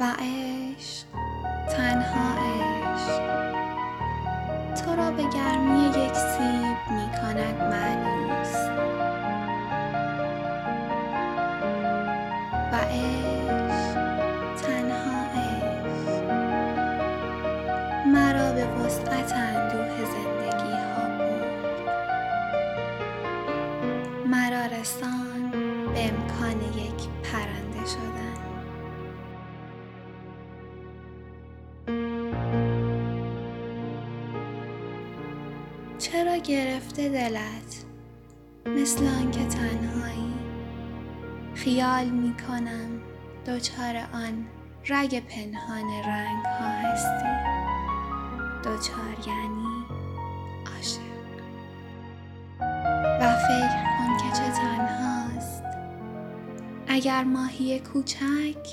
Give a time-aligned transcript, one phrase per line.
[0.00, 1.06] و عشق
[1.76, 3.22] تنها عشق.
[4.74, 8.54] تو را به گرمی یک سیب می کند معنوس
[12.72, 13.98] و عشق
[14.62, 16.24] تنها عشق.
[18.06, 21.52] مرا به وسعت اندوه زندگی ها برد.
[24.26, 25.50] مرا رسان
[25.94, 28.31] به امکان یک پرنده شدن.
[36.02, 37.84] چرا گرفته دلت؟
[38.66, 40.34] مثل آنکه تنهایی.
[41.54, 43.00] خیال می کنم
[43.46, 44.46] دچار آن
[44.88, 47.28] رگ پنهان رنگ ها هستی.
[48.64, 49.84] دچار یعنی
[50.76, 51.00] عاشق.
[53.20, 55.62] و فکر کن که چه تنهاست.
[56.88, 58.66] اگر ماهی کوچک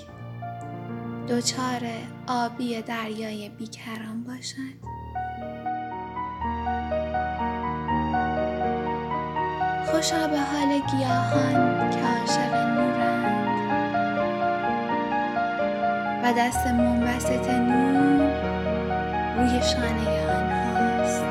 [1.27, 1.87] دچار
[2.27, 4.89] آبی دریای بیکران باشد.
[9.91, 13.49] خوشا به حال گیاهان که عاشق نورند.
[16.23, 18.31] و دست منبسط نور
[19.37, 21.23] روی شانه آنهاست.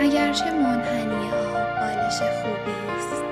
[0.00, 3.22] اگرچه منحنی آب بالش خوبی است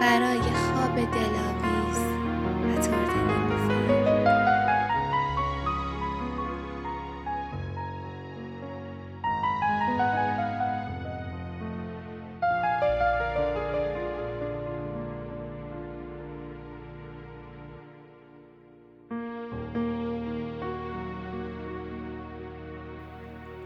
[0.00, 1.59] برای خواب دلاویز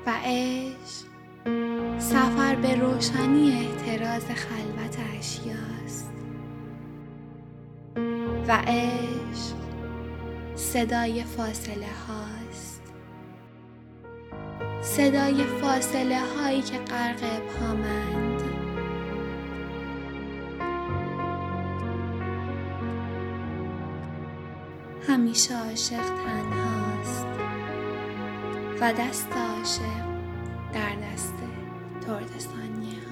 [0.06, 1.06] و عشق
[1.98, 6.12] سفر به روشنی احتراز خلوت اشیاست.
[8.48, 9.54] و عشق
[10.54, 12.82] صدای فاصله هاست.
[14.82, 18.42] صدای فاصله هایی که غرق ابهامند.
[25.08, 27.43] همیشه عاشق تنهاست.
[28.92, 30.04] دست عاشق
[30.72, 31.34] در دست
[32.06, 33.03] ترد ثانیه ها